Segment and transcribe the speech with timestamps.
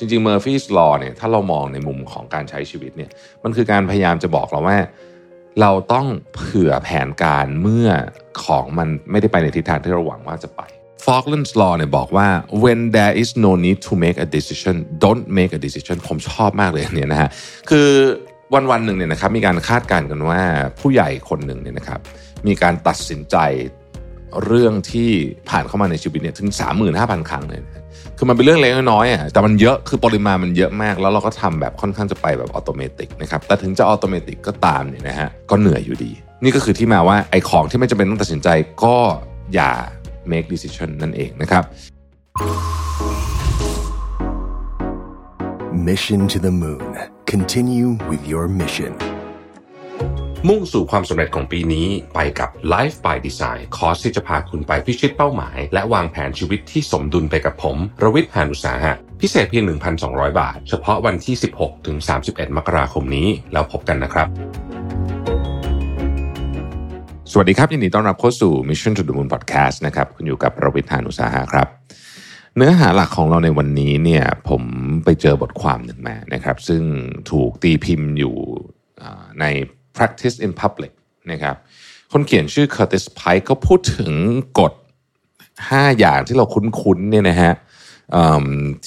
[0.00, 3.10] จริงๆ Murphy's Law เนี่ยถ้าเรามองในมุมของการใช้ชีวิตเนี่ย
[3.44, 4.78] มันคือการพยายามจะบอกเราว่า
[5.60, 7.88] เราต้องเผื่อแผนการเมื่อ
[8.44, 10.62] ของมันไม่ได้ไปในทิศทางที่เราหวังว่าจะไป
[11.04, 12.28] Falklands Law เนี่ยบอกว่า
[12.64, 17.28] when there is no need to make a decision don't make a decision ผมชอบมากเลยเนี่ยนะฮะ
[17.70, 17.88] คือ
[18.54, 20.40] วันวันหนึ่งเนี่ยนะครับมีการคาดการณ์กันว่า
[20.80, 22.00] ผู้ใหญ่คนหนึ่งเนี่ยนะครับ
[22.46, 23.36] มีการตัดสินใจ
[24.44, 25.10] เรื่องที่
[25.48, 26.48] ผ่านเข้ามาในชีวิตเนี่ยถึง
[26.90, 27.79] 35,000 ครั้งเลยนะ
[28.22, 38.48] คือมันเป็นเรื่องเล็กน้อยอะแต่มันเยอะคือปริมาณมันเยอะมาก แล้วเราก็ทำแบบค่อนข้างจะไปแบบอัตโนมัตินะครับแต่ถึงจะอัตโนมัติก็ตามเนี่ยนะฮะก็เหนื่อยอยู่ดี นี่ก็คือที่มาว่าไอ้ของที่ไม่จำเป็นต้องตัดสินใจ
[38.84, 38.96] ก็
[39.54, 39.72] อย่า
[40.30, 41.64] make decision นั่นเองนะครับ
[45.88, 46.90] Mission to the Moon.
[47.26, 49.09] Continue with your mission.
[50.48, 59.64] มุ่งสู่ความสำเร็จของปีนี้ไปกับ Life by Design คอร์สที่จะพาคุณไปพิชิตเป้าหมาย และวางแผนชีวิตที่สมดุลไปกับผม รวิทย์หานุสาหะ พิเศษเพียง
[60.02, 64.26] 1,200 บาท เฉพาะวันที่ 16 ถึง 31 มกราคมนี้ แล้วพบกันนะครับ
[67.32, 71.66] สวัสดีครับ ยินดีต้อนรับเข้าสู่ Mission to the Moon Podcast นะครับ คุณอยู่กับรวิทยานุสาหะครับ
[72.56, 74.62] เนื้อหาหลักของเราในวันนี้เนี่ยผม
[75.04, 76.82] ไปเจอบทความหนึ่งมานะครับ ซึ่ง
[77.30, 78.36] ถูกตีพิมพ์อยู่
[79.40, 79.46] ใน
[79.96, 80.92] practice in public
[81.32, 81.56] นะครับ
[82.12, 84.12] คนเขียนชื่อ Curtis Pike ก็พูดถึง
[84.60, 84.72] กฎ
[85.36, 87.54] 5 อย่างที่เราคุ้นๆเนี่ยนะฮะ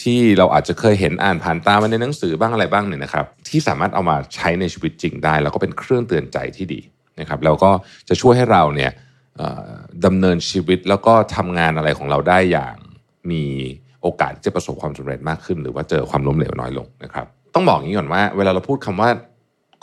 [0.01, 6.81] ที่เราอาจจะเคยเห็นอ่านผ่านตามาในหนังสือบ้างอะไรบ้างเนี่ยนะครับ ที่สามารถเอามาใช้ในชีวิตจริงได้ แล้วก็เป็นเครื่องเตือนใจที่ดี
[7.19, 7.71] นะครับแล้วก็
[8.09, 8.91] จะช่วยให้เราเนี่ย
[10.05, 12.75] ดำเนินชีวิตแล้วก็ทำงานอะไรของเราได้อย่าง
[13.31, 13.43] มี
[14.01, 19.09] โอกาสจะประสบความสำเร็จมากขึ้น หรือว่าเจอความล้มเหลวน้อยลงนะครับ ต้องบอกอย่างนี้ก่อนว่า เวลาเราพูดคำว่า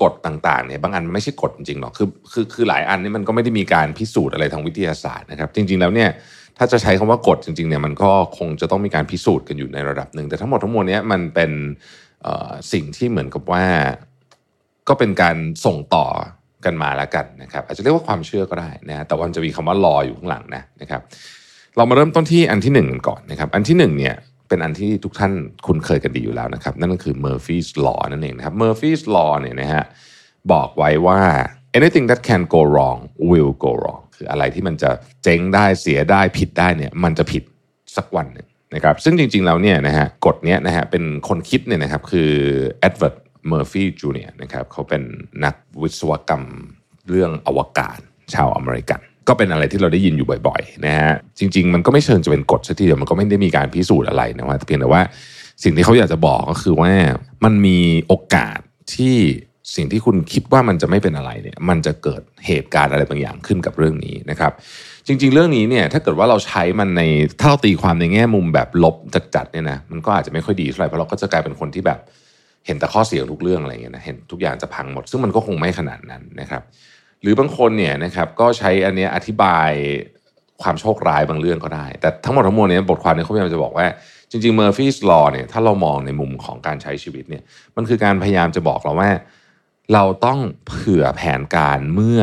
[0.02, 6.10] กฎต่างๆเนี่ยบางอันไม่ใช่กฎจริงๆหรอกคือคือคือหลายอันนี่มันก็ไม่ได้มีการพิสูจน์อะไรทางวิทยาศาสตร์นะครับ จริง ๆแล้วเนี่ย
[6.58, 11.50] ถ้าจะใช้คำว่ากฎจริงๆเนี่ยมันก็คงจะต้องมีการพิสูจน์กันอยู่ในระดับหนึ่ง แต่ทั้งหมดทั้งมวลนี้มันเป็น
[12.72, 13.64] สิ่งที่เหมือนกับว่า
[14.88, 16.06] ก็เป็นการส่งต่อ
[16.64, 21.02] กันมาแล้วกันนะครับ อาจจะเรียกว่าความเชื่อก็ได้นะแต่วันจะมีคำว่ารออยู่ข้างหลังนะนะครับ
[21.76, 24.14] เรามาเริ่มต้นที่อันที่หนึ่งกันก่อนนะครับ อันที่หนึ่งเนี่ย
[24.50, 25.32] เป็นอันที่ทุกท่าน
[25.66, 29.84] คุ้นเคยกันดีอยู่แล้วนะครับ นั่นก็คือ Murphy's Law นั่นเองนะครับ Murphy's Law เนี่ยนะฮะ
[30.52, 31.20] บอกไว้ว่า
[31.78, 32.98] anything that can go wrong
[33.30, 34.90] will go wrong คืออะไรที่มันจะ
[35.22, 37.42] เจ๊งได้เสียได้ผิดได้เนี่ยมันจะผิด
[37.96, 42.30] สักวันหนึ่งนะครับซึ่งจริงๆแล้วเนี่ยนะฮะกฎเนี้ยนะฮะเป็นคนคิดเนี่ยนะครับคือ
[42.88, 43.16] Edward
[43.50, 44.30] Murphy Jr.
[44.42, 45.02] นะครับเขาเป็น
[45.44, 46.44] นักวิศวกรรม
[47.08, 47.98] เรื่องอวกาศ
[48.34, 55.02] ชาวอเมริกัน ก็เป็นอะไรที่เราได้ยินอยู่บ่อยๆนะฮะจริง ๆ มันก็ไม่เชิงจะเป็นกฎสักทีเดียวมันก็ไม่ได้มีการพิสูจน์อะไรนะว่าเพียงแต่ว่า
[55.62, 56.92] สิ่งที่เขาอยากจะบอกก็คือว่า
[57.44, 58.58] มันมีโอกาส
[58.94, 59.16] ที่
[59.76, 64.52] สิ่งที่คุณคิดว่ามันจะไม่เป็นอะไรเนี่ยมันจะเกิดเหตุการณ์อะไรบางอย่างขึ้นกับเรื่องนี้นะครับ
[65.06, 67.02] จริง ๆ เรื่องนี้เนี่ยถ้าเกิดว่าเราใช้มันใน
[67.40, 68.96] ถ้าเราตีความในแง่มุมแบบลบ
[69.34, 71.98] จัดๆเนี่ยนะมันก็อาจจะไม่ค่อยดีเท่าไหร่เพราะเราก็จะกลายเป็นคนที่แบบ
[72.66, 76.62] เห็นแต่ข้อเสียทุกเรื่องอะไรเงี้ยนะเห็นทุกอย่างจะพังหมด ซึ่งมันก็คงไม่ขนาดนั้นนะครับ
[77.22, 79.70] หรือบางคนเนี่ยนะครับก็ใช้อันนี้อธิบาย
[80.62, 83.86] ความโชคร้ายบางเรื่องก็ได้ แต่ทั้งหมดทั้งมวลเนี่ยบทความนี้เขาพยายามจะบอกว่า
[84.30, 87.42] จริงๆเมอร์ฟี่ลอเนี่ยถ้าเรามองในมุมของการใช้ชีวิตเนี่ย
[87.76, 89.10] มันคือการพยายามจะบอกเราว่า
[89.94, 92.22] เราต้องเผื่อแผนการเมื่อ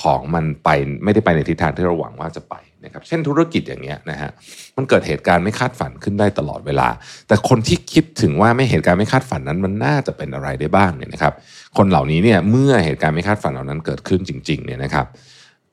[0.00, 0.68] ของมันไป
[1.04, 2.54] ไม่ได้ไปในทิศทางที่เราหวังว่าจะไป
[2.84, 4.30] นะครับเช่นธุรกิจอย่างเงี้ยนะฮะ
[4.76, 6.88] มันเกิดเหตุการณ์ไม่คาดฝันขึ้นได้ตลอดเวลา
[7.28, 11.32] แต่คนที่คิดถึงว่าไม่เหตุการณ์ไม่คาดฝันนั้น มันน่าจะเป็นอะไรได้บ้างเนี่ยนะครับ
[11.76, 15.06] คนเหล่านี้เนี่ยเมื่อเหตุการณ์ไม่คาดฝันเหล่านั้นเกิดขึ้นจริงๆเนี่ยนะครับ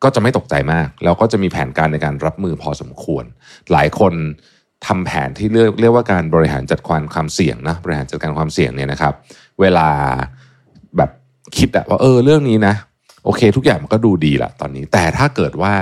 [0.03, 3.23] ก็จะไม่ตกใจมาก แล้วก็จะมีแผนการในการรับมือพอสมควร
[3.71, 4.13] หลายคน
[4.87, 9.13] ทำแผนที่เรียกเรียกว่าการบริหารจัดการความเสี่ยงนะบริหารจัดการความเสี่ยงเนี่ยนะครับ
[9.61, 9.87] เวลา
[10.97, 11.11] แบบ
[11.57, 12.75] คิดอะว่าเออเรื่องนี้นะ
[13.25, 15.73] โอเค ทุกอย่างมันก็ดูดีละตอนนี้ แต่ถ้าเกิดว่า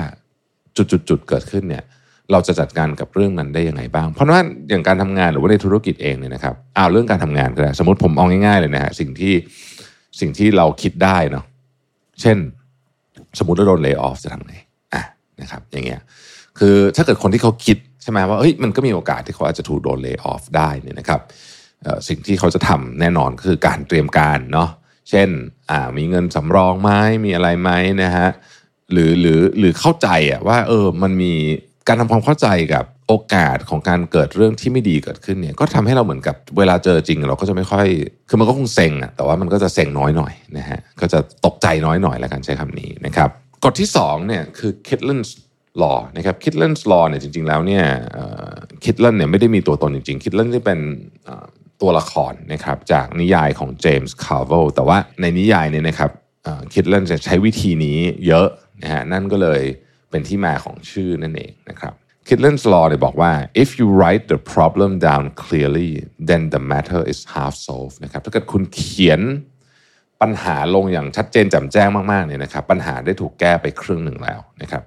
[0.77, 1.83] จุดๆเกิดขึ้นเนี่ย
[2.31, 9.33] เราจะจัดการกับเรื่องนั้นได้ยังไงบ้าง เพราะว่าอย่างการทำงานหรือว่าในธุรกิจเองเนี่ยนะครับเอาเรื่องการทำงานก็ได้สมมติผมเอาง่ายๆเลยนะฮะสิ่งที่
[10.19, 11.45] สิ่งที่เราคิดได้เนาะ
[12.21, 12.37] เช่น
[13.39, 14.55] สมมติเราโดนเลิกออฟจะทำไง
[14.93, 15.03] อะ
[15.41, 16.01] นะครับ อย่างเงี้ย
[16.59, 21.21] คือถ้าเกิดคนที่เขาคิดใช่ไหมว่าเฮ้ยมันก็มีโอกาสที่เขาอาจจะถูกโดนเลิกออฟได้เนี่ยนะครับ
[22.07, 24.69] สิ่งที่เขาจะทำแน่นอนคือการเตรียมการเนาะ
[25.09, 25.29] เช่น
[25.71, 26.91] อ่ามีเงินสำรองไหม
[27.25, 27.71] มีอะไรไหม
[28.03, 28.29] นะฮะ
[28.91, 31.33] หรือหรือหรือเข้าใจอะว่า เออมันมี
[31.87, 37.87] การทำความเข้าใจกับโอกาสของการเกิดเรื่องที่ไม่ดีเกิดขึ้นเนี่ย ก็ทำให้เราเหมือนกับเวลาเจอจริง เราก็จะไม่ค่อย
[38.29, 43.29] คือมันก็คงเซ็งอะแต่ว่ามันก็จะเซ็งน้อยหน่อยนะฮะก็จะตกใจน้อยหน่อยแล้วกันใช้คำนี้นะครับ
[43.63, 45.31] กฎที่2เนี่ยคือ Kidlin's
[45.81, 47.85] Law นะครับ Kidlin's Law เนี่ยจริง ๆ แล้วเนี่ย
[48.85, 50.79] คิดลินเนี่ยไม่ได้มีตัวตนจริงๆคิดลินที่เป็น
[51.81, 56.11] ตัวละครนะครับจากนิยายของเจมส์คลาเวลแต่ว่าในนิยายเนี่ยนะครับ
[56.73, 57.97] คิดเลนจะใช้วิธีนี้
[58.27, 58.47] เยอะ
[58.85, 59.61] นะฮะนั่นก็เลย
[60.11, 61.93] เป็นที่มาของชื่อนั่นเองนะครับ
[62.27, 63.31] Kidlin's Law เนี่ยบอกว่า
[63.63, 65.91] if you write the problem down clearly
[66.29, 69.21] then the matter is half solved นะครับถ้าเกิดคุณเขียน
[70.21, 74.83] ปัญหาลงอย่างชัดเจนแจ่มแจ้งมากๆเนี่ยนะครับปัญหาได้ถูกแก้ไปครึ่งหนึ่งแล้วนะครับ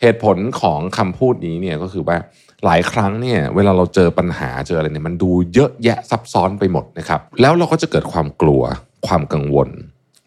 [0.00, 2.16] เหตุผลของคำพูดนี้เนี่ยก็คือว่า
[2.64, 8.62] หลายครั้งเนี่ยเวลาเราเจอปัญหาเจออะไรเนี่ยมันดูเยอะแยะซับซ้อนไปหมดนะครับแล้วเราก็จะเกิดความกลัว
[9.06, 9.68] ความกังวล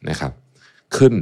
[0.10, 0.32] นะครับ
[0.98, 1.14] ขึ้น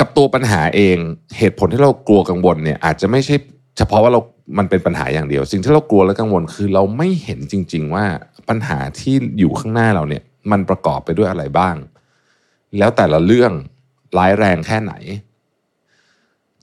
[0.00, 0.96] กับตัวปัญหาเอง
[1.38, 3.34] เหตุผลที่เรากลัวกังวลเนี่ย อาจจะไม่ใช่
[3.78, 4.20] เฉพาะว่าเรา
[4.58, 8.04] มันเป็นปัญหาอย่างเดียว สิ่งที่เรากลัวและกังวลคือเราไม่เห็นจริง ๆ ว่า
[8.48, 11.76] ปัญหาที่อยู่ข้างหน้าเราเนี่ย มันประกอบไปด้วยอะไรบ้าง
[12.78, 13.52] แล้วแต่ละเรื่อง
[14.18, 14.92] ร้ายแรงแค่ไหน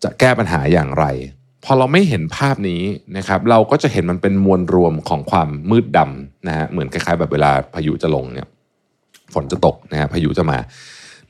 [0.03, 1.05] จะแก้ปัญหาอย่างไร
[1.63, 2.81] พอเราไม่เห็นภาพนี้
[3.17, 8.47] นะครับ เราก็จะเห็นมันเป็นมวลรวมของความมืดดำนะฮะเหมือนคล้ายๆ แบบเวลาพายุจะลงเนี่ย
[9.33, 10.57] ฝนจะตกนะฮะพายุจะมา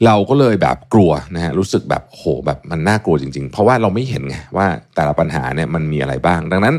[0.05, 6.75] เราก็เลยแบบกลัวนะฮะรู้สึกแบบโหแบบมันน่ากลัวจริง ๆ เพราะว่าเราไม่เห็นไงว่าแต่ละปัญหาเนี่ยมันมีอะไรบ้าง ดังนั้น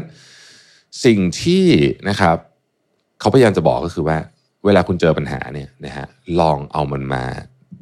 [1.04, 1.64] สิ่งที่
[2.08, 2.36] นะครับ
[3.20, 4.16] เขาพยายามจะบอกก็คือว่า
[4.64, 6.06] เวลาคุณเจอปัญหาเนี่ยนะฮะ
[6.40, 7.24] ลองเอามันมา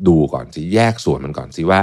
[0.09, 1.81] ดูก่อนสิแยกส่วนมันก่อนสิว่า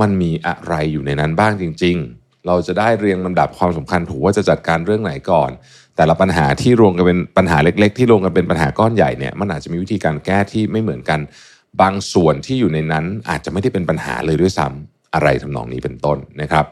[0.00, 5.50] มันมีอะไรอยู่ในนั้นบ้างจริง ๆ เราจะได้เรียงลำดับความสำคัญถูกว่าจะจัดการเรื่องไหนก่อน
[5.96, 11.20] แต่ละปัญหาที่รวมกันเป็นปัญหาเล็ก ๆ ที่รวมกันเป็นปัญหาก้อนใหญ่เนี่ยมันอาจจะมีวิธีการแก้ที่ไม่เหมือนกัน
[11.80, 16.64] บางส่วนที่อยู่ในนั้นอาจจะไม่ได้เป็นปัญหาเลยด้วยซ้ำอะไรทำนองนี้เป็นต้นนะครับ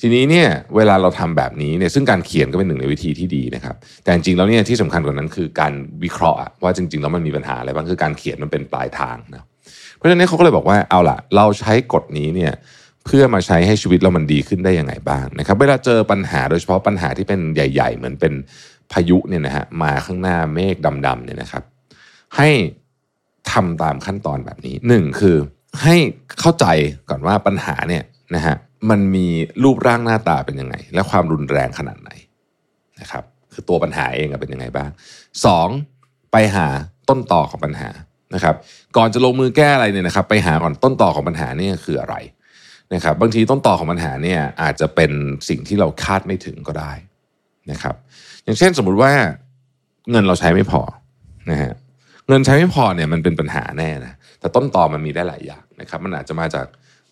[0.00, 5.72] ทีนี้เนี่ยเวลาเราทำแบบนี้เนี่ยซึ่งการเขียนก็เป็นหนึ่งในวิธีที่ดีนะครับ แต่จริงๆแล้วเนี่ยที่สำคัญกว่านั้นคือการ
[6.04, 9.42] วิเคราะห์ว่าจริงๆแล้วมันมีปัญหาอะไรบ้างคือการเขียนมันเป็นปลายทางนะ
[9.96, 12.52] เพราะฉะนั้นเขาก็เลยบอกว่าเอาล่ะ เราใช้กฎนี้เนี่ย
[13.06, 18.32] เพื่อมาใช้ให้ชีวิตเรามันดีขึ้นได้ยังไงบ้างนะครับ เวลาเจอปัญหาโดยเฉพาะปัญหาที่เป็นใหญ่ ๆ เหมือนเป็น
[18.92, 21.62] พายุเนี่ยนะฮะมาข้างหน้าเมฆดำๆเนี่ยนะครับ
[22.36, 22.48] ให้
[23.50, 25.36] ทำตามขั้นตอนแบบนี้หนึ่งคือ
[25.82, 25.96] ให้
[26.40, 26.66] เข้าใจ
[27.10, 28.02] ก่อนว่าปัญหาเนี่ย
[28.34, 28.56] นะฮะ
[28.90, 29.26] มันมี
[29.62, 32.10] รูปร่างหน้าตาเป็นยังไง และความรุนแรงขนาดไหน
[33.00, 34.90] นะครับคือตัวปัญหาเองเป็นยังไงบ้าง
[35.44, 35.68] สอง
[36.32, 36.66] ไปหา
[37.08, 37.88] ต้นต่อของปัญหา
[38.34, 38.54] นะครับ
[38.96, 42.16] ก่อนจะลงมือแก้อะไรเนี่ยนะครับ ไปหาก่อนต้นต่อของปัญหาเนี่ยคืออะไร
[42.94, 45.12] นะครับ บางทีต้นต่อของปัญหาเนี่ยอาจจะเป็น
[45.48, 46.92] สิ่งที่เราคาดไม่ถึงก็ได้
[47.70, 47.94] นะครับ
[48.44, 49.12] อย่างเช่นสมมุติว่า
[50.10, 50.80] เงินเราใช้ไม่พอ
[51.50, 51.72] นะฮะ
[52.28, 56.66] เงินใช้ไม่พอเนี่ยมันเป็นปัญหาแน่นะแต่ต้นต่อมันมีได้หลายอย่างนะครับ มันอาจจะมาจาก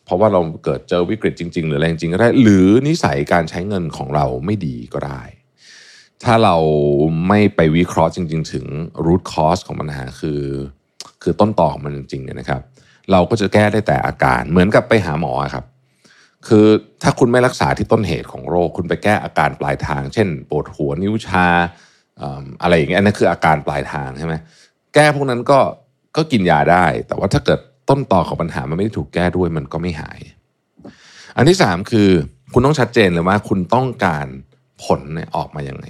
[0.04, 5.22] เพราะว่าเราเกิดเจอวิกฤตจริง ๆ หรืออะไรจริงก็ได้ หรือนิสัยการใช้เงินของเราไม่ดีก็ได้
[6.24, 6.56] ถ้าเรา
[7.28, 8.66] ไม่ไปวิเคราะห์จริง ๆ ถึง
[9.06, 10.40] root cause ของปัญหาคือ
[11.22, 12.60] คือต้นต่อของมันจริงๆเนี่ยนะครับ
[13.12, 15.64] เราก็จะแก้ได้แต่อาการเหมือนกับไปหาหมอครับ
[16.48, 16.66] คือ
[17.02, 21.46] ถ้าคุณไม่รักษาที่ต้นเหตุของโรค คุณไปแก้อาการปลายทาง เช่น ปวดหัวนิ้วชา
[22.62, 24.34] อะไรอย่างเงี้ยอันนั้นคืออาการปลายทางใช่ไหม
[24.94, 25.60] แก้พวกนั้นก็
[26.16, 30.18] ก็กินยาได้ แต่ว่าถ้าเกิดต้นต่อของปัญหามันไม่ได้ถูกแก้ด้วยมันก็ไม่หาย
[31.36, 32.08] อันที่สามคือ
[32.52, 34.26] คุณต้องชัดเจนเลยว่าคุณต้องการ
[34.84, 35.86] ผลเนี่ยออกมายังไง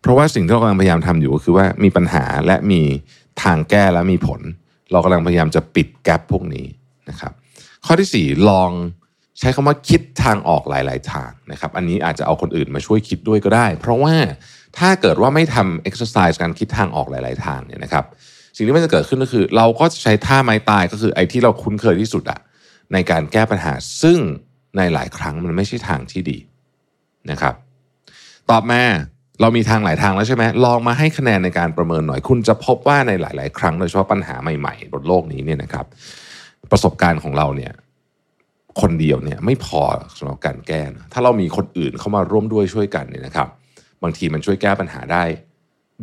[0.00, 2.82] เพราะว่าสิ่งที่เรากำลังพยายามทำอยู่ก็คือว่ามีปัญหาและมี
[3.42, 4.40] ทางแก้และมีผล
[4.92, 6.66] เรากำลังพยายามจะปิดแกลบพวกนี้
[7.10, 7.32] นะครับ
[7.86, 8.70] ข้อที่สี่ลอง
[9.38, 14.14] ใช้คำว่าคิดทางออกหลาย ๆ ทางนะครับ อันนี้อาจจะเอาคนอื่นมาช่วยคิดด้วยก็ได้ เพราะว่า
[14.78, 18.04] ถ้าเกิดว่าไม่ทำ exercise การคิดทางออกหลาย ๆ ทางเนี่ยนะครับ
[18.56, 22.40] สิ่งที่มันจะเกิดขึ้นก็คือ เราก็จะใช้ท่าไม้ตายก็คือไอ้ที่เราคุ้นเคยที่สุดอะ
[22.92, 23.72] ในการแก้ปัญหา
[24.02, 24.18] ซึ่ง
[24.76, 26.38] ในหลายครั้งมันไม่ใช่ทางที่ดี
[27.30, 27.54] นะครับ
[28.50, 28.82] ตอบมา
[29.40, 35.86] เรามีทางหลายทางแล้วใช่ไหมลองมาให้คะแนนในการประเมินหน่อย คุณจะพบว่าในหลาย ๆ ครั้งโดยเฉพาะปัญหาใหม่ ๆ บนโลกนี้เนี่ยนะครับ
[36.70, 37.72] ประสบการณ์ของเราเนี่ย
[38.80, 39.82] คนเดียวเนี่ยไม่พอ
[40.18, 43.48] สำหรับการแก้นะถ้าเรามีคนอื่นเข้ามาร่วมด้วยช่วยกันเนี่ยนะครับ
[44.02, 45.24] บางทีมันช่วยแก้ปัญหาได้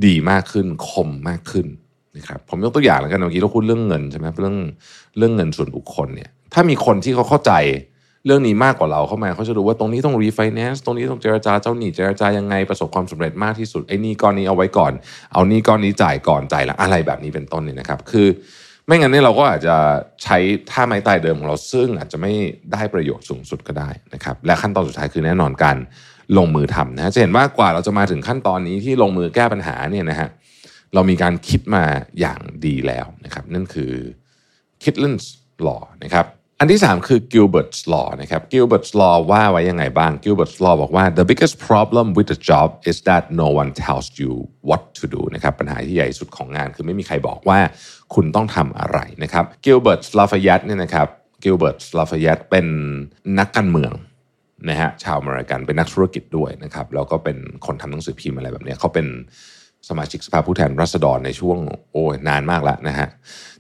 [0.06, 1.68] ดีมากขึ้นคมมากขึ้น
[2.16, 4.58] นะครับผมยกตัวอย่างแล้วกันเมื่อกี้เราพูดเรื่องเงินใช่ไหมเรื่อง
[5.18, 7.54] เรื่องเงินส่วนบุคคลเนี่ยถ้ามีคนที่เขาเข้าใจ
[8.26, 14.94] เรื่องนี้มากกว่าเราเข้ามาเขาจะรู้ว่าตรงนี้ต้องรีไฟแนนซ์ตรงนี้ต้องเจรจาเจ้าหนี้เจรจายังไงประสบความสำเร็จมากที่สุดไอ้นี่ก้อนนี้เอาไว้ก่อน
[15.34, 18.28] เอานี่ก้อนนี้จ่ายก่อนจ่ายหลังอะไรแบบนี้เป็นต้นเนี่ยนะครับ คือ
[18.86, 19.76] ไม่งั้นเนี่ยเราก็อาจจะ
[20.24, 20.38] ใช้
[20.72, 22.34] ท่าไม้ตายเดิมของเราซึ่งอาจจะไม่
[22.74, 25.78] ได้ประโยชน์สูงสุดก็ได้นะครับและขั้นตอนสุดท้ายคือแน่นอนการ
[26.38, 30.30] ลงมือทำนะจะเห็นว่ากว่าเราจะมาถึงขั้นตอนนี้ที่ลงมือแก้ปัญหาเนี่ยนะฮะ
[30.94, 31.86] เรามีการคิดมา
[32.20, 33.94] อย่างดีแล้วนะครับนั่นคือ
[34.84, 35.26] Kitlin's
[35.68, 36.28] Law นะครับ
[36.60, 42.28] อันที่ 3 คือ Gilbert's Law นะครับ Gilbert's Law ว่าไว้ยังไงบ้าง Gilbert's Law บอกว่า the biggest problem with
[42.34, 44.32] the job is that no one tells you
[44.70, 47.60] what to do นะครับปัญหาที่ใหญ่สุดของงานคือไม่มีใครบอกว่า
[48.16, 51.08] คุณต้องทำอะไรนะครับ Gilbert Lafayette เนี่ยนะครับ
[51.44, 52.66] Gilbert Lafayette เป็น
[53.40, 53.94] นักการเมือง
[54.70, 59.08] นะฮะชาวอเมริกันเป็นนักธุรกิจด้วยนะครับแล้วก็เป็นคนทำหนังสือพิมพ์อะไรแบบนี้เขาเป็น
[59.90, 61.58] สมาชิกสภาผู้แทนราษฎรในช่วง
[61.92, 63.08] โอ้ยนานมากแล้วนะฮะ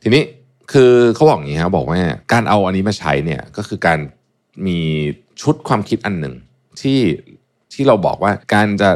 [0.02, 0.24] ทีนี้
[0.72, 2.00] คือเขาบอกอย่างนี้ครับบอกว่า
[2.34, 4.00] การเอาอันนี้มาใช้เนี่ยก็คือการ
[4.68, 4.80] มี
[5.42, 6.36] ชุดความคิดอันหนึ่ง
[6.82, 7.00] ที่
[7.74, 8.90] ที่เราบอกว่าการจะ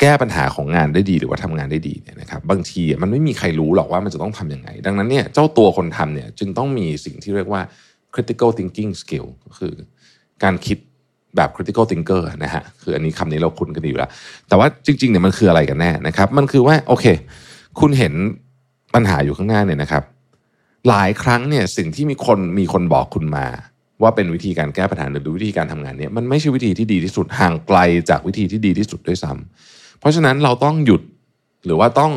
[0.00, 7.62] แก้ปัญหาของงานได้ดีหรือว่าทำงานได้ดีเนี่ยนะครับบางทีมันไม่มีใครรู้หรอกว่ามันจะต้องทำยังไง ดังนั้นเนี่ยเจ้าตัวคนทำเนี่ยจึงต้องมีสิ่งที่เรียกว่า
[8.14, 9.74] critical thinking skill ก็คือ
[10.44, 10.78] การคิด
[11.36, 14.10] แบบ critical thinker นะฮะคืออันนี้คำนี้เราคุ้นกันดีอยู่แล้ว
[14.48, 17.06] แต่ว่าจริงๆเนี่ยมันคืออะไรกันแน่นะครับ มันคือว่าโอเค
[17.80, 18.14] คุณเห็น
[18.94, 20.02] ปัญหาอยู่ข้างหน้าเนี่ยนะครับ
[20.88, 23.46] หลายครั้งเนี่ยสิ่งที่มีคนมีคนบอกคุณมา
[24.02, 27.78] ว่าเป็นวิธีการแก้ปัญหาหรือวิธีการทำงานเนี่ยมันไม่ใช่วิธีที่ดีที่สุดห่างไกล
[28.10, 31.02] จากวิธีที่ดีที่สุดด้วยซ้ำเพราะฉะนั้นเราต้องหยุด
[31.64, 32.12] หรือว่าต้อง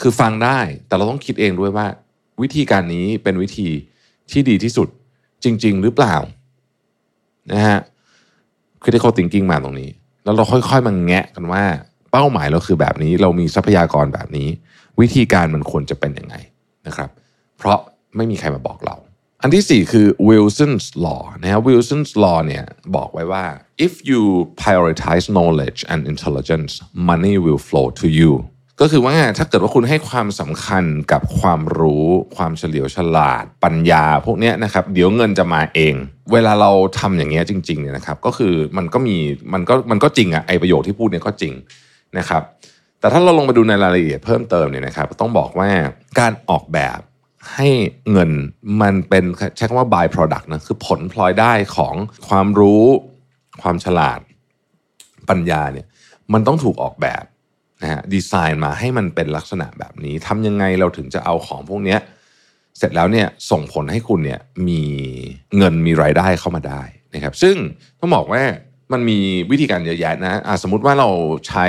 [0.00, 1.86] คือฟังได้แต่เราต้องคิดเองด้วยว่า
[2.42, 3.68] วิธีการนี้เป็นวิธี
[4.30, 4.88] ที่ดีที่สุด
[5.44, 6.16] จริง ๆ หรือเปล่า
[7.52, 7.78] นะฮะ
[8.82, 9.90] critical thinking มาตรงนี้
[10.24, 11.62] แล้วเราค่อยๆมาแงะกันว่า
[12.12, 14.48] เป้าหมายเราคือแบบนี้ เรามีทรัพยากรแบบนี้
[15.00, 16.34] วิธีการมันควรจะเป็นยังไง
[16.86, 17.10] นะครับ
[17.58, 17.78] เพราะ
[18.16, 18.96] ไม่มีใครมาบอกเรา
[19.42, 22.64] อันที่สี่คือ Wilson's law นะฮะ Wilson's law เนี่ย
[22.96, 23.44] บอกไว้ว่า
[23.86, 24.20] if you
[24.62, 26.72] prioritize knowledge and intelligence
[27.10, 28.32] money will flow to you
[28.80, 32.06] ก็คือว่าถ้าเกิดว่าคุณให้ความสำคัญกับความรู้
[32.36, 35.94] ความเฉลียวฉลาด ปัญญาพวกนี้นะครับ เดี๋ยวเงินจะมาเอง
[36.32, 39.16] เวลาเราทำอย่างเงี้ยจริงๆเนี่ยนะครับ ก็คือมันก็มี
[39.52, 41.54] มันก็มันก็จริงอะไอประโยคที่พูดเนี่ยก็จริง
[42.18, 42.42] นะครับ
[43.00, 45.70] แต่ถ้าเราลงมาดูในรายละเอียดเพิ่มเติมเนี่ยนะครับ ต้องบอกว่า
[46.18, 47.00] การออกแบบ
[47.54, 47.68] ให้
[48.10, 48.30] เงิน
[48.82, 49.24] มันเป็น
[49.56, 51.94] ใช้คำว่า by product นะคือผลพลอยได้ของ
[52.28, 52.84] ความรู้
[53.62, 54.20] ความฉลาด
[55.28, 55.86] ปัญญาเนี่ย
[56.32, 57.24] มันต้องถูกออกแบบ
[57.82, 61.96] นะฮะดีไซน์มาให้มันเป็นลักษณะแบบนี้ทำยังไงเราถึงจะเอาของพวกนี้
[62.78, 64.82] เสร็จแล้วเนี่ยส่งผลให้คุณเนี่ยมี
[65.56, 66.82] เงินมีรายได้เข้ามาได้
[67.14, 67.56] นะครับ ซึ่ง
[68.00, 68.42] ต้องบอกว่า
[68.92, 69.18] มันมี
[69.50, 71.08] วิธีการเยอะแยะนะะสมมติว่าเรา
[71.48, 71.66] ใช้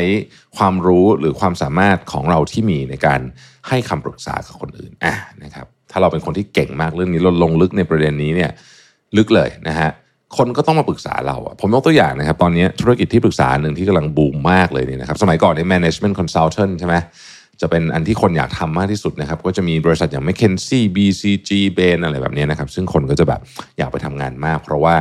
[0.58, 3.22] ความรู้หรือความสามารถของเราที่มีในการ
[3.68, 8.52] ให้คำปรึกษากับคนอื่นอะนะครับ ถ้าเราเป็นคนที่เก่งมากเรื่องนี้เราลงลึกในประเด็นนี้เนี่ย
[9.18, 9.90] ลึกเลยนะฮะ
[10.38, 16.96] คนก็ต้องมาปรึกษาเราอะผมยกตัวอย่างนะครับ ตอนนี้ธุรกิจที่ปรึกษาหนึ่งที่กำลังบูมมากเลยนี่นะครับ สมัยก่อนใน management consultant ใช่ไหม
[17.62, 23.42] จะเป็นอันที่คนอยากทำมากที่สุดนะครับ ก็จะมีบริษัทอย่าง McKinsey BCG Bain อะไรแบบนี้นะครับ ซึ่งคนก็จะแบบ
[23.78, 24.96] อยากไปทำงานมาก เพราะว่า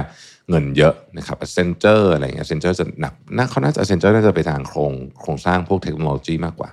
[0.50, 6.70] เงินเยอะนะครับ Accenture อะไรเงี้ย Accenture จะหนักน่าเขาน่าจะ Accenture น่าจะไปทางโครงโครงสร้างพวกเทคโนโลยีมากกว่า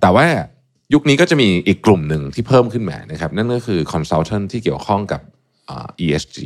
[0.00, 0.26] แต่ว่า
[0.94, 5.20] ยุคนี้ก็จะมีอีกกลุ่มหนึ่งที่เพิ่มขึ้นมานะครับ นั่นก็คือ consultant ที่เกี่ยวข้องกับ
[6.04, 6.38] ESG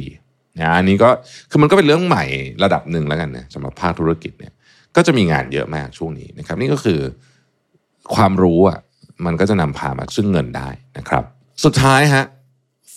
[0.58, 1.10] นะอันนี้ก็
[1.50, 2.24] คือมันก็เป็นเรื่องใหม่
[2.64, 4.52] ระดับหนึ่งแล้วกันนะสำหรับภาคธุรกิจเนี่ย
[4.96, 7.00] ก็จะมีงานเยอะมากช่วงนี้นะครับ นี่ก็คือ
[8.14, 8.78] ความรู้อะ
[9.26, 11.24] มันก็จะนำพามาซึ่งเงินได้นะครับ
[11.64, 12.24] สุดท้ายฮะ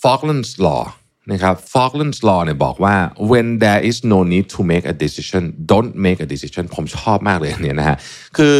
[0.02, 0.84] Falklands Law
[1.32, 2.96] นะครับ Falklands Law เนี่ยบอกว่า
[3.30, 7.96] when there is no need to make a decision don't make a decision ผมชอบมากเลยเนี่ยนะฮะ
[8.36, 8.56] คือ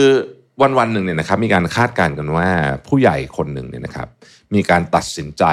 [0.63, 2.49] วันวันหนึ่งเนี่ยนะครับมีการคาดการณ์กันว่า
[2.87, 4.09] ผู้ใหญ่คนหนึ่งเนี่ยนะครับ
[4.55, 5.45] มีการตัดสินใจ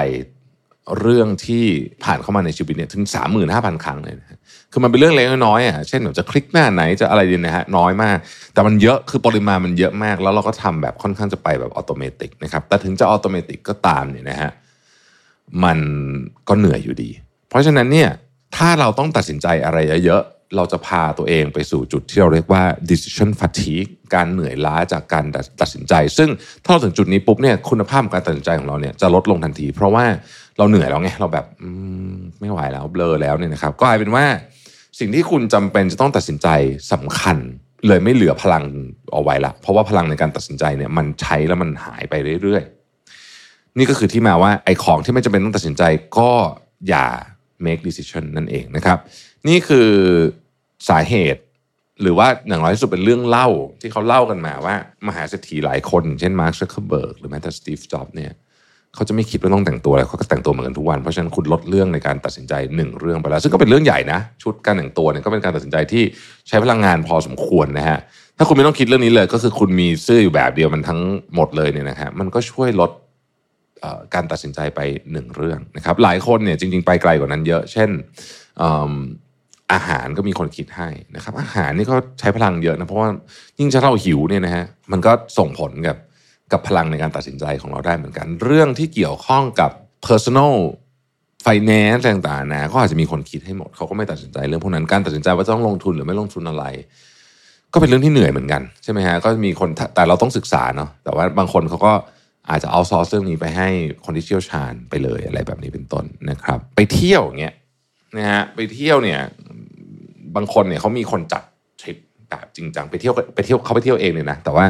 [1.00, 1.66] เรื่องที่
[2.04, 3.04] ผ่านเข้ามาในชีวิตเนี่ยถึง
[3.44, 4.40] 35,000 ครั้งเลยนะ
[4.72, 8.18] คือมันเป็นเรื่องเล็กน้อยอะเช่นแบบจะคลิกหน้าไหนจะอะไรดีนะฮะน้อยมาก
[8.54, 14.52] แต่มันเยอะคือปริมาณมันเยอะมาก แล้วเราก็ทำแบบค่อนข้างจะไปแบบอัตโนมัตินะครับแต่ถึงจะอัตโนมัติก็ตามเนี่ยนะฮะ
[15.64, 15.80] มัน
[16.48, 17.10] ก็เหนื่อยอยู่ดี
[17.50, 18.10] เพราะฉะนั้นเนี่ย
[18.56, 20.24] ถ้าเราต้องตัดสินใจอะไรเยอะ
[20.56, 25.26] เราจะพาตัวเองไปสู่จุดที่เราเรียกว่า decision fatigue การเหนื่อยล้าจากการ
[25.62, 26.30] ตัดสินใจ ซึ่ง
[26.64, 30.06] ถ้าเราถึงจุดนี้ปุ๊บเนี่ยคุณภาพการตัดสินใจของเราเนี่ยจะลดลงทันที เพราะว่า
[30.58, 31.46] เราเหนื่อยแล้วไงเราแบบ
[32.40, 34.26] ไม่ไหวแล้วเบลอแล้วเนี่ยนะครับก็กลายเป็นว่า
[35.00, 36.48] สิ่งที่คุณจำเป็นจะต้องตัดสินใจ
[36.94, 37.38] สำคัญ
[37.88, 38.64] เลยไม่เหลือพลัง
[39.14, 45.84] เอาไว้ละ เพราะว่าพลังในการตัดสินใจเนี่ยมันใช้แล้วมันหายไปเรื่อยๆ นี่ก็คือที่มาว่าไอ้ของที่ไม่จำเป็นต้องตัดสินใจ
[46.18, 46.32] ก็
[46.90, 47.06] อย่า
[47.66, 48.98] make decision นั่นเองนะครับ
[49.48, 49.90] นี่คือ
[50.90, 51.42] สาเหตุ
[52.02, 53.48] หรือว่าอย่างน้อยที่สุดเป็นเรื่องเล่า
[53.82, 54.76] ที่เขาเล่ากันมาว่า
[55.08, 58.32] มหาเศรษฐีหลายคน เช่นมาร์คซักเคอร์เบิร์กหรือแม้แต่สตีฟจ็อบส์เนี่ย
[58.96, 66.04] เขาจะไม่คิดว่าต้องแต่งตัวอะไรเขาก็แต่งตัวเหมือนกันทุกวัน เพราะฉะนั้นคุณลดเรื่องในการตัดสินใจหนึ่งเรื่องไปแล้ว ซึ่งก็เป็นเรื่องใหญ่นะ ชุดการแต่งตัวเนี่ยก็เป็นการตัดสินใจที่
[66.48, 68.00] ใช้พลังงานพอสมควรนะฮะ
[68.38, 71.02] ถ้าคุณไม่ต้องคิดเรื่องนี้เลย ก็คือคุณมีเสื้ออยู่แบบเดียวมันทั้ง
[71.36, 72.92] หมดเลยเนี่ยนะฮะมันก็ช่วยลด
[74.16, 74.80] การตัดสินใจไป
[75.12, 77.90] หนึ่งเรื่องนะครับหลายคนเนี่ยจริง ๆ ไปไกลกว่านั้นเยอะ เช่น
[79.74, 83.10] อาหารก็มีคนคิดให้นะครับ อาหารนี่ก็ใช้พลังเยอะนะเพราะว่า
[83.60, 85.98] ยิ่งถ้าเราหิวเนี่ยนะฮะมันก็ส่งผลกับ
[86.52, 89.72] กับพลังในการตัดสินใจของเราได้เหมือนกัน เรื่องที่เกี่ยวข้องกับ
[90.08, 90.56] personal
[91.46, 96.66] finance ต่างๆนะก็อาจจะมีคนคิดให้หมดเขาก็ไม่ตัดสินใจเรื่องพวกนั้นการตัดสินใจว่าต้องลงทุนหรือไม่ลงทุนอะไร
[97.74, 101.94] ก็เป็นเรื่องที่เหนื่อยเหมือนกันใช่ไหมฮะก็มีคนแต่เราต้องศึกษาเนาะแต่ว่าบางคนเขาก็
[102.50, 103.68] อาจจะเอาซอร์เรื่องนี้ไปให้
[104.06, 107.56] คนที่เชี่ยวชาญไปเลยอะไรแบบนี้เป็นต้นนะครับ ไปเที่ยวเงี้ย
[108.18, 109.20] นะฮะไปเที่ยวเนี่ย
[110.36, 111.44] บางคนเนี่ยเขามีคนจัด
[111.82, 111.98] ทริป
[112.30, 114.66] แบบจริงจังไปเที่ยวไปเที่ยวเขาไปเที่ยวเองเลยนะแต่ว่า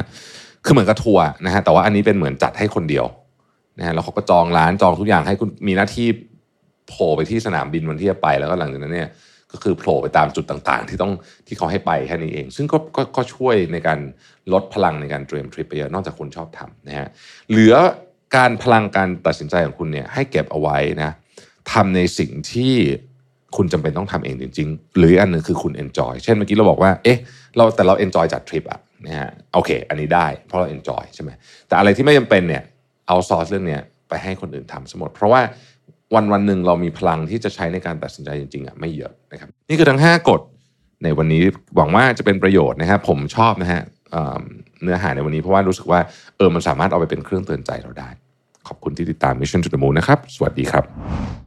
[0.66, 3.06] คือเหมือนกับทัวร์นะฮะแต่ว่าอันนี้เป็นเหมือนจัดให้คนเดียว
[3.80, 6.08] นะฮะแล้วเขาก็จองร้านจองทุกอย่างให้คุณมีหน้าที่
[6.88, 9.10] โผล่ไปที่สนามบินวันที่จะไปแล้วก็หลังจากนั้นเนี่ย
[9.52, 11.14] ก็คือโผล่ไปตามจุดต่างๆ ที่ต้อง
[11.48, 14.00] ที่เขาให้ไปแค่นี้เอง ซึ่งก็ก็ก็ช่วยในการ
[14.54, 17.08] ลดพลังในการเตรียมทริปไปเยอะนอกจากคุณชอบทำนะฮะ
[17.50, 17.76] เหลือ
[18.36, 21.12] การพลังการตัดสินใจของคุณเนี่ยให้เก็บเอาไว้นะ
[21.72, 22.76] ทำในสิ่งที่
[23.58, 27.18] คุณจำเป็นต้องทำเองจริง ๆ หรืออันหนึ่งคือคุณ enjoy เช่นเมื่อกี้เราบอกว่าเอ๊ะ
[27.58, 31.30] เราแต่เรา enjoy จัดทริปอะนะฮะโอเค อันนี้ได้เพราะเรา enjoy ใช่ไหม
[31.68, 32.64] แต่อะไรที่ไม่จำเป็นเนี่ย
[33.08, 35.42] เอาซอสเรื่องเนี้ยไปให้คนอื่นทำสมดเพราะว่า
[36.16, 40.42] วันวันหนึ่งเรามีพลังที่จะใช้ในการตัดสินใจจริงๆอะไม่เยอะนะครับนี่คือทั้ง 5 กฎ
[41.04, 41.44] ในวันนี้
[41.76, 46.00] หวังว่าจะเป็นประโยชน์นะครับผมชอบนะฮะเเนื้อหาในวันนี้เพราะว่ารู้สึกว่า
[46.38, 48.10] เออมันสามารถเอาไปเป็นเครื่องเตือนใจเราได้
[48.68, 51.47] ขอบคุณที่ติดตาม Mission to the Moon นะครับ สวัสดีครับ